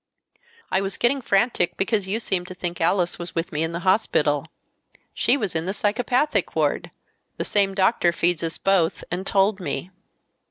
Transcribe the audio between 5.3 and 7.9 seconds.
was in the psychopathic ward. The same